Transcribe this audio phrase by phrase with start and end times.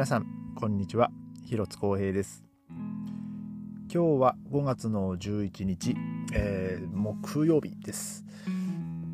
[0.00, 1.10] 皆さんこんにちは。
[1.44, 2.42] 広津光平です。
[3.92, 5.94] 今日は5月の11日、
[6.32, 8.24] えー、木曜日です、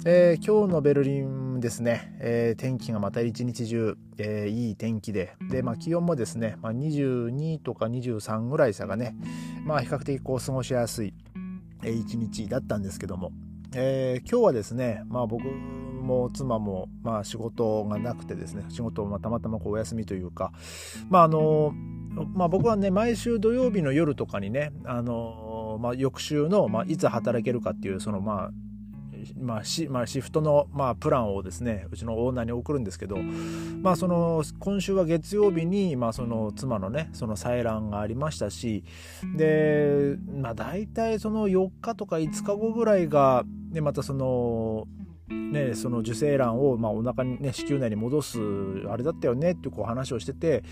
[0.05, 5.35] えー、今日のベルリンですね、えー、天気がまた一日中、えいい天気で。
[5.51, 9.17] で、まあ、気温もですね、まあ、22とか23ぐらい差がね、
[9.65, 11.15] まあ、比較的こう過ごしやすい、
[11.83, 13.33] え一日だったんですけども、
[13.75, 15.47] え今日はですね、まあ、僕
[16.07, 20.53] も妻もまあ仕事がなくてですね仕事をたまたまこうお休みというか
[21.11, 21.75] まああの
[22.35, 28.51] まあ、僕はね毎週土曜日の夜とかにねあの、まあ、翌週の、まあ、いつ働けるかっていうそのまあ
[29.41, 38.85] まあシまあ、シフトの、まあ、プランをですねうちのオーナーに送るんですけど、まあ、その今週は月曜日に、まあ、その妻のねその採卵がありましたし
[39.37, 44.87] で、まあ、大体その4日とか5日後ぐらいが、でまたその
[45.29, 48.39] ね、その受精卵を、まあ、お腹にね子宮内に戻す
[48.89, 50.63] あれだったよねってこう話をしてて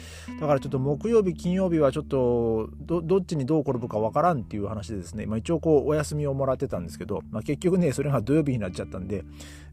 [0.41, 9.25] だからちょっと木曜日金曜日はちょっとどっちにどう転ぶかわからんっていう話でですね、まあ、一応こうお休みをもらってたんですけど、まあ、結局ねそれが土曜日になっちゃったんで、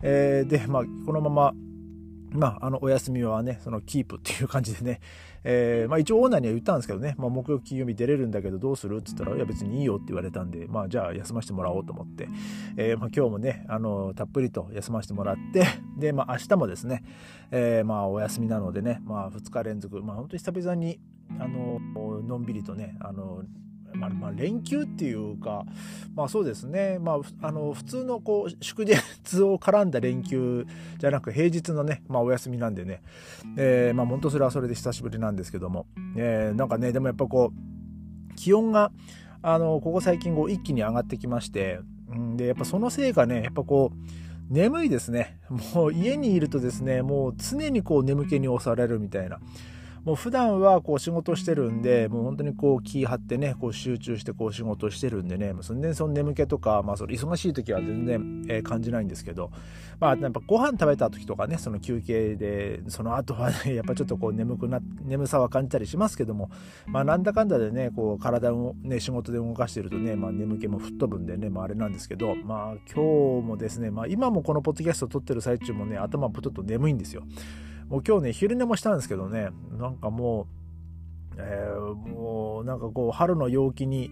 [0.02, 1.53] えー、で、まあ、このまま
[2.34, 5.00] まあ、あの、お休みはね、そのキープっていう感じでね、
[5.44, 8.98] えー、まあ一応オーナーには言ったんですけどね、まあ木曜金曜日出れるんだけどどうする？
[8.98, 12.30] って言ったら、いや別にいいよって言われたんで、まあじゃあ休ませてもらおうと思って、
[12.78, 15.66] えー、まあ今日もね、あの、たっぷりと休ませてもらって、
[15.98, 17.04] で、まあ明日もですね、
[17.50, 21.00] えー、まあお休みなのでね、まあ2日連続、まあ本当に久々に、
[21.40, 21.80] あの、
[22.22, 23.44] のんびりとね、あの、
[24.02, 25.63] まあ、まあ、連休っていうか、
[26.16, 28.95] まあそうですね、まあ、あの、普通のこう、祝日
[29.44, 30.66] を絡んだ連休
[30.97, 33.02] じゃなく、平日のね、まあお休みなんでね、
[33.57, 35.85] えー、まあ本当それはそれで久しぶりなんですけども、
[36.17, 38.91] えー、なんかね、でもやっぱこう、気温が、
[39.44, 41.79] あの、ここ最近こう一気に上がってきまして、
[42.11, 45.39] んで、やっぱそのせいかね、やっぱこう、眠いですね。
[45.73, 49.39] もう家にいるとですね、もう常にこう眠気に押されるみたいな。
[50.03, 59.51] もう普段はこう仕事してるんで、もう本当にこう気張ってね、こう集中してこう仕事してるんでね、全然その眠気とか、まあそれ忙しい時は全然、え感じないんですけど、
[60.00, 66.50] まあやっぱご飯食べた時とかね、その休憩で、その後はね、 やっぱちょっとこう眠くな、眠さは感じたりしますけども、
[66.88, 77.22] まあなんだかんだでね、こう体をね、仕事で動かしてるとね、まあ眠気も吹っ飛ぶんでね、まああれなんですけど、まあ今日もですね、まあ今もこのポッドキャストを撮ってる最中もね、頭ちょっと眠いんですよ。
[77.91, 80.47] もう今日ね、昼寝もしたんですけどね、なんかも
[81.34, 84.09] う、えー、もうなんかこう、春の陽気に、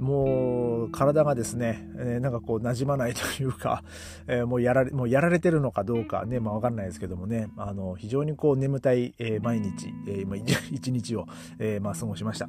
[0.00, 3.84] もう体がですね、えー、なんかこう馴染まないというか、
[4.26, 10.42] えー、もうやられ、もうやられてるのかどうかね、まあわかんないですけどもね、あの、非常にこう眠たい、えー、毎日、えー、
[10.74, 11.28] 一日を、
[11.60, 12.48] えー、まあ過ごしました。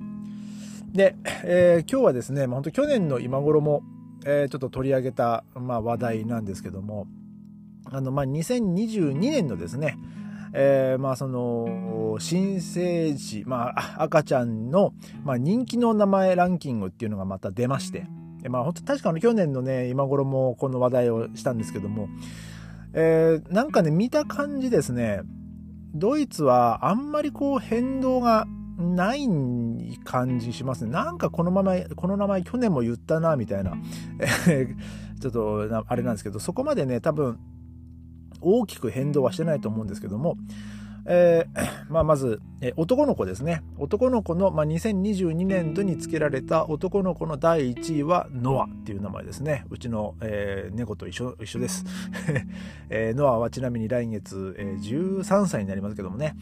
[0.92, 3.84] で、えー、今日はですね、まあ、本当去年の今頃も、
[4.26, 7.06] えー、ちょっと取り上げた、まあ、話題なんですけども、
[7.86, 9.98] あの、まあ、2022年のですね、
[10.54, 14.94] えー、まあその新生児、まあ、赤ちゃんの、
[15.24, 18.06] まあ、人気の名前ランキングっていうのがまた出まして、
[18.50, 22.10] まあ本当確かの去年のね今頃もこの話題をしたんですけども、
[22.94, 25.22] えー、なんかね見た感じですね
[25.94, 28.46] ドイツはあんまりこう変動が
[28.78, 29.28] ない
[30.04, 30.92] 感じしますね。
[30.92, 33.74] なんかこのまま、この名前去年も言ったな、みたいな。
[35.20, 37.40] ちょっと、あれなんですけど、そこまでね、多分、
[38.42, 40.38] 大きく変動はしてないと思うんですけども、
[41.08, 41.62] えー、
[41.92, 43.64] まあ、まず、え男の子ですね。
[43.78, 49.66] 男の子の、まあ、2022年度に付けられた男の子の第1位はノアっていう名前ですね。
[49.70, 51.86] うちの、えー、猫と一緒一緒です、
[52.90, 56.36] えー、ノアはちなみに来月、えー、13歳になりますけどもね。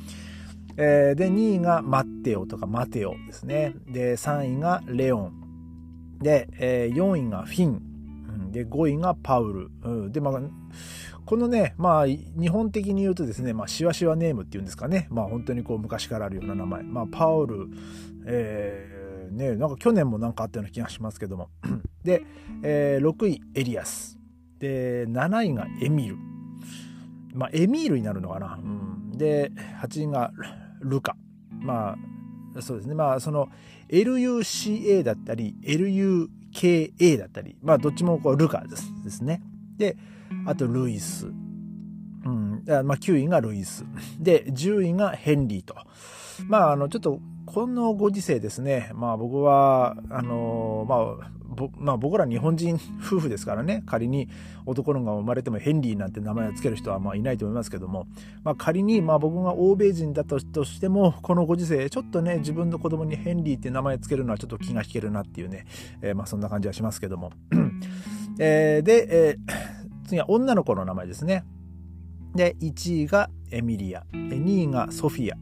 [0.77, 3.75] えー、で、2位がマッテオとかマテオですね。
[3.87, 5.33] で、3位がレオン。
[6.19, 8.51] で、えー、4位がフィン。
[8.51, 10.11] で、5位がパウル。
[10.11, 10.41] で、まあ、
[11.25, 15.07] このね、まあ、日本的に言うとですね、まあ、シワシワネームっていうんですかね。
[15.09, 16.83] まあ、本当にこう、昔からあるような名前。
[16.83, 17.67] まあ、パウル、
[18.25, 21.49] えー、ね、なんか去年もなんかあったような気がしますけども。
[22.03, 22.23] で、
[22.61, 24.19] えー、6位、エリアス。
[24.59, 26.17] で、7位がエミル。
[27.33, 28.59] まあ、エミールになるのかな。
[28.61, 29.51] うん、で、
[29.81, 30.31] 8位が
[30.81, 31.17] ルカ。
[31.51, 31.97] ま
[32.57, 32.95] あ、そうですね。
[32.95, 33.49] まあ、その、
[33.89, 39.41] LUCA だったり、LUKA だったり、まあ、どっちもこう、ルカですですね。
[39.77, 39.97] で、
[40.45, 41.27] あとルイス。
[41.27, 42.63] うん。
[42.65, 43.85] まあ、9位がルイス。
[44.19, 45.75] で、10位がヘンリーと。
[46.47, 48.91] まあ、あの、ちょっと、このご時世ですね。
[48.95, 51.31] まあ、僕は、あの、まあ、
[51.77, 54.27] まあ、僕ら日本人 夫婦ですからね仮に
[54.65, 58.07] 男の子が生まれてもヘンリーなんて名前を付ける人はまあいないと思いますけども、
[58.43, 65.65] まあ、仮にまあ僕が欧米人だとしてもこのご時世ちょっとね自分の子供にヘンリーって名前を付けるのはちょっと気が引けるなっていうね、
[66.01, 67.31] えー、まあそんな感じはしますけども、
[68.37, 71.43] えー、で、えー次は女の子の名前ですね。
[72.35, 74.05] で、1位がエミリア。
[74.13, 75.37] 2位がソフィア。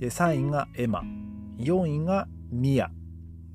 [0.00, 1.02] で3位がエマ。
[1.58, 2.90] 4位がミア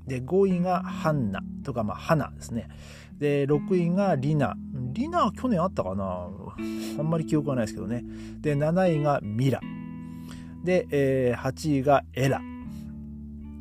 [0.08, 2.70] で5位がハンナとかまあハナですね。
[3.18, 4.56] で6位がリナ。
[4.94, 6.30] リナは去年あったかな？
[6.98, 8.04] あんまり記憶はないですけどね。
[8.40, 9.60] で7位がミラ。
[10.64, 12.40] で、えー、8位がエラ。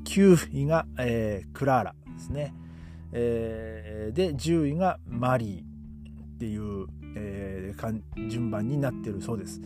[0.04, 2.54] 9位が、えー、クラーラですね、
[3.12, 6.86] えー、で10位がマリーっていう、
[7.16, 9.60] えー、順番になってるそうです。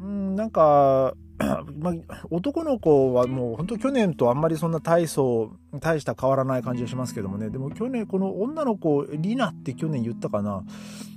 [0.00, 1.14] うんなんか
[1.78, 1.94] まあ、
[2.30, 7.50] 男の子はもう本当去年とあんまりそんな大層大した変わらない感じがしますけどもね。
[7.50, 10.64] でも去年この女の子リナって去年言ったかな。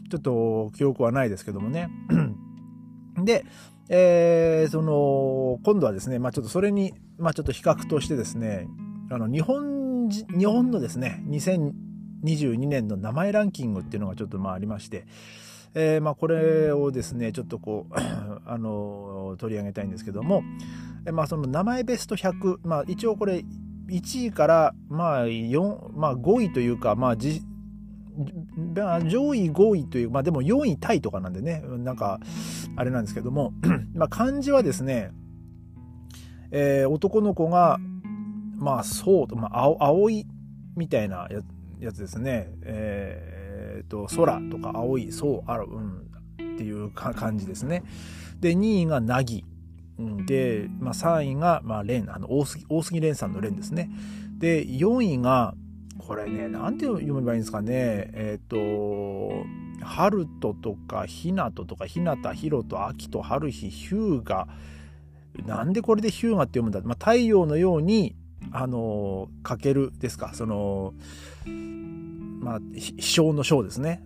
[0.10, 1.90] ちょっと記憶はないですけどもね。
[3.24, 3.46] で、
[3.90, 8.68] えー、その今度はですね、まあ、ちょっとそれに、まあ、ちょっと比較としてですね
[9.10, 15.06] あの日本日本のですね2022年の名前ランキングっていうのがちょっとまあありまして。
[15.74, 17.94] えー、まあ、これをですねちょっとこう
[18.46, 20.44] あの取り上げたいんですけども、
[21.06, 23.44] えまあ、その名前ベスト100、まあ、一応これ
[23.90, 27.42] 1位からまあ4、まあ、5位というか、まあ、じ
[29.06, 32.20] 上位5位という、まあでも4位タイとかなんでね、なんか、
[32.76, 33.54] あれなんですけども、
[33.94, 35.12] まあ漢字はですね、
[36.50, 37.80] えー、男の子が、
[38.58, 40.26] まあそう、まあ青、青い
[40.76, 41.30] みたいな
[41.80, 43.47] やつですね、えー
[43.78, 46.12] えーと、空とか青いそうある、うん、
[46.56, 47.84] っていう感じですね。
[48.40, 49.46] で2位がなぎ
[50.26, 52.14] で、まあ、3位が、まあ、レン。
[52.14, 53.90] あの大杉大杉蓮さんの蓮ですね。
[54.38, 55.56] で4位が
[55.98, 57.72] これねなんて読めばいいんですかね。
[58.14, 59.46] えっ、ー、と
[59.84, 64.48] 春ととかひなととかひなたひろと秋と春日ヒューガ。
[65.46, 68.16] なんでこれでヒューガって読むんだ、まあ、太陽のように
[68.52, 70.32] あのかけるですか。
[70.34, 70.94] その
[72.48, 74.02] まあ、飛翔の章ですね。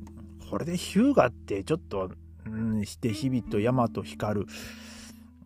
[0.50, 2.10] これでヒューガってちょっと、
[2.48, 4.48] うん、して日々と山と光る。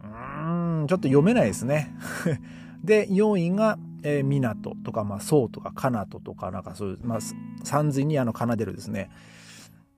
[0.02, 1.94] うーん、ちょっと読めないですね。
[2.86, 7.20] で、4位が、えー、港とか、まあ、宋とか、カナトとか、なんかそういう、まあ、
[7.66, 9.10] 三髄にあの奏でるですね。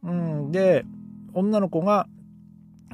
[0.01, 0.83] うん、で、
[1.35, 2.07] 女の子が、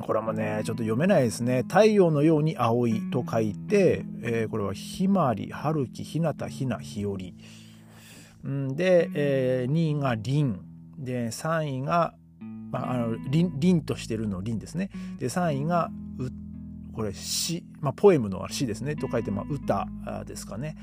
[0.02, 1.62] これもね、ちょっと読めないですね。
[1.62, 7.36] 太陽のように青いと書いて、えー、これはひまり、春樹、ひなた、ひな、ひより。
[8.44, 10.60] で、えー、2位が凛
[10.98, 12.14] で3位が、
[12.72, 14.90] まあ、あの凛凛としてるの凛ですね。
[15.20, 16.30] で3位がう
[16.94, 18.96] これ詩、まあ、ポエムの詩ですね。
[18.96, 19.88] と書いて、まあ、歌
[20.26, 20.78] ですかね。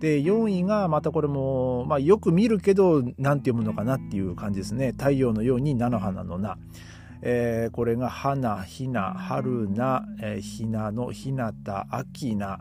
[0.00, 4.92] で4位がまたこれも、まあ、よく見るけど何て読むのかなっていう感じですね。
[4.92, 6.58] 太陽のように菜の花の菜。
[7.26, 12.60] えー、これが花ひな春菜、えー、ひなのひなた秋菜。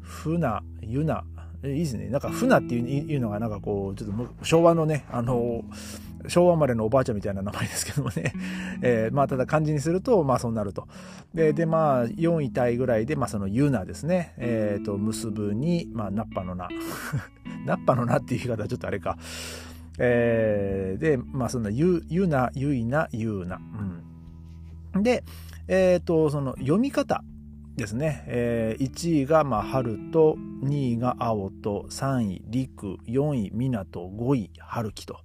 [0.00, 1.24] 船ゆな。
[1.64, 2.08] いいですね。
[2.08, 5.64] なんか船っていうのがなんかこうちょっと昭和のねあの
[6.28, 8.32] 昭和生まれのおばあちゃんみたいな名前ですけどもね、
[8.82, 10.88] えー、まあただ漢字にするとまあそうなると。
[11.34, 14.34] ででまあ4位タイぐらいでまあそのユナですね。
[14.38, 16.68] えっ、ー、と結ぶにまあナッパの名
[17.64, 19.16] ナッパの名っていう言い方はちょっとあれか。
[19.98, 23.60] えー、でまあそんなゆゆなゆいなゆうな
[24.94, 25.02] うん。
[25.02, 25.24] で
[25.68, 27.22] えっ、ー、とその読み方
[27.76, 35.18] ですね、えー、1位がまあ春と2位が青と3位陸4位港5位春樹と。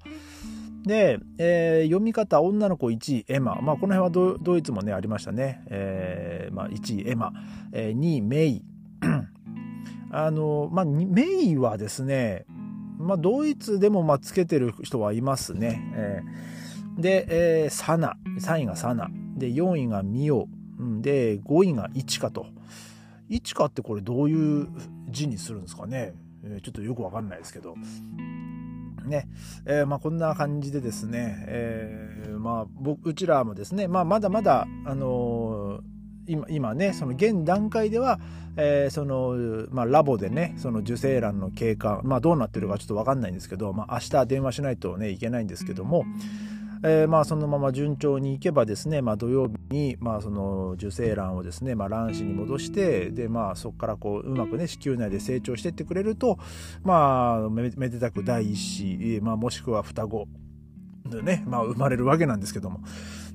[0.83, 7.31] で、えー、読み方女の子1位エマ、まあ、この辺はドイツもねありましたね、えーまあ、1位エマ、
[7.71, 8.65] えー、2位メイ。
[10.11, 12.45] あの、まあ、メイはですね、
[12.97, 18.17] まあ、ドイツでもまあつけてる人はいますね、えー、で、えー、サナ。
[18.41, 19.09] 3位がサナ。
[19.37, 20.47] で4位がミオ。
[21.01, 22.45] で5位が一花と。
[23.29, 24.67] 一花ってこれどういう
[25.09, 27.75] 字にするんですかね、え、ちょっとよくわかんないですけど。
[29.05, 29.27] ね。
[29.65, 35.81] えー、まあ、こんな感じでですね、えー、まあ、僕うちらもですね、まあ、まだまだ、あの
[36.27, 38.19] 今今ねその現段階では、
[38.55, 46.05] えー、そのまあ、ラボでねその受精卵の経過、まあ、どうなってるかちょっと分かんないんですけど、まあ、明日電話しないとねいけないんですけども、
[46.83, 56.39] えー、まあそのまま順調にいけばですね、まあ、土曜日にまあその受精卵をですね、まあ、卵子に戻してで、まあ、そこからこううまくね子宮内で成長していってくれると、
[56.83, 60.27] まあ、めでたく第一子、まあ、もしくは双子
[61.05, 62.81] でね、まあ、生まれるわけなんですけども。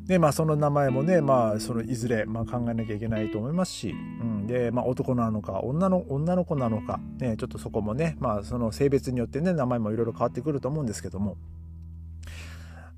[0.06, 11.36] でまあ、その名前もね、まあ、そのいずれ、まあ、考えなきゃいけないと思いますし、うん、で、まあ、男なのか女の女の子なのか、ね、ちょっとそこもね、まあ、その性別によってね名前もいろいろ変わってくると思うんですけども、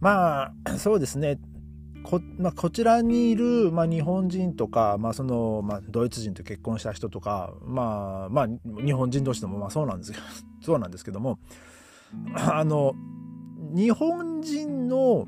[0.00, 1.38] まあそうですね。
[2.02, 8.48] こ,、まあ、こちらにいる、まあ、日本人とか、まあそのまあ、ドイツ人と結婚した人とか、まあ、まあ
[8.82, 10.24] 日本人同士でもまあそうなんですけど
[10.62, 11.38] そうなんですけども
[12.34, 12.94] あの
[13.74, 15.26] 日本人の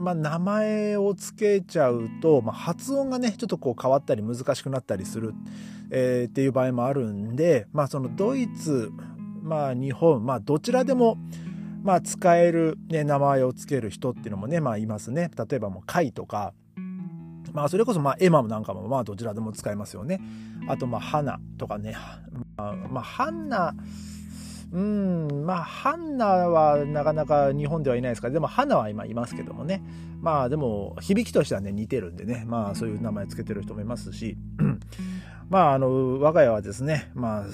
[0.00, 5.34] まあ、名前を付けちゃうと、まあ、発音がねちょっとこう変わったり難しくなったりする、
[5.90, 8.92] えー、っていう場合もあるんで、まあ、そのドイツ、
[9.42, 11.18] まあ、日本、まあ、どちらでも、
[11.88, 15.30] まあ、使える、ね、名前を付ける人っていうのもね、まあ、いますね。
[15.34, 16.52] 例えばもう「貝」とか、
[17.54, 20.20] まあ、それこそまあエマなんかもまあどちらでも使えますよね。
[20.68, 21.96] あとまあ花とかね、
[22.58, 23.74] まあ、まあ、ハンナ
[24.70, 29.82] うんまあハンナはなかなか日本ではいないですからでも花は今いますけどもね。
[30.20, 32.44] まあでも響きとしてはね似てるんでね。
[32.46, 34.36] まあそういう名前つけてる人もいますし。
[35.48, 37.44] まああの我が家はですねまあ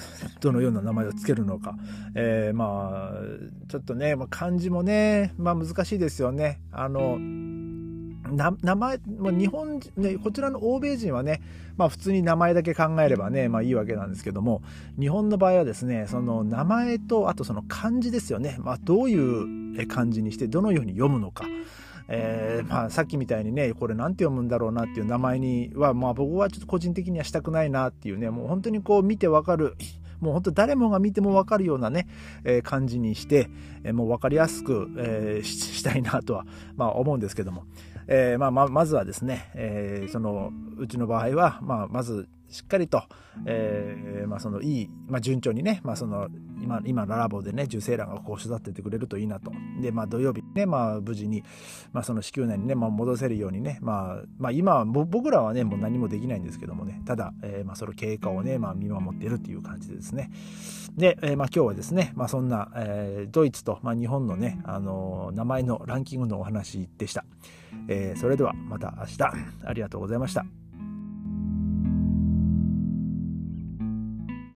[0.41, 1.75] どのような名前をつけるのか、
[2.15, 7.17] えー、まあちょっとねま漢字もねまあ難しいですよねあの
[8.31, 11.41] 名前、まあ、日本人、ね、こちらの欧米人はね、
[11.77, 14.61] まあ普通に名前だけ考えればね、まあいいわけなんですけども、
[14.99, 18.57] 日本の場合はですね、その名前と、あとその漢字ですよね。
[18.59, 21.45] まあどういう漢字にして、どのように読むのか。
[22.07, 29.75] えー、まあさっきみたいにね、これなんて読むんだろうなっていう名前には、まあ僕はちょっと個人的にはしたくないなっていうね、もう本当にこう見てわかる、
[30.19, 32.07] もう本当誰もが見ても分かるようなね、
[32.43, 33.49] えー、感じにして、
[33.83, 36.45] えー、もう分かりやすく、えー、したいなとは、
[36.75, 37.65] まあ、思うんですけども、
[38.07, 43.03] えーまあ、ままずはですね、えー、そのうちの場合は、まあ、まずしっかりと、
[43.45, 46.29] えーまあ、そのいい、まあ、順調にね、まあ、その
[46.61, 49.51] 今今ララボでね受精卵がこう育ててくれるといいなと。
[49.81, 51.43] で、まあ、土曜日ね、まあ、無事に、
[51.91, 57.01] まあ、その子宮内にね、まあ、戻せるようにね、まあまあ、今は僕らはねもう何もできないんですけどもね。
[57.05, 60.31] ただ、えーまあ、その経過をね、まあ、見守っているという感じでですね。
[60.95, 67.25] で、えーまあ、今日はですね、まあ、そんな、えー、ドイツと、まあ、日本のね、あのー、名前のランキングのお話でした、
[67.87, 69.23] えー、それではまた明日。
[69.65, 70.64] ありがとうございました。